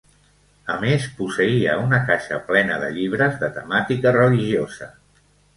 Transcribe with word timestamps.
A 0.75 0.77
més 0.83 1.03
posseïa 1.19 1.75
una 1.83 2.01
caixa 2.09 2.39
plena 2.49 2.81
de 2.85 2.89
llibres 2.97 3.39
de 3.45 3.51
temàtica 3.59 4.15
religiosa. 4.21 4.91